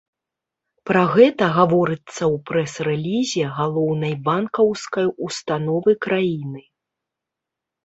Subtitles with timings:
[0.89, 6.61] Пра гэта гаворыцца ў прэс-рэлізе галоўнай банкаўскай установы краіны.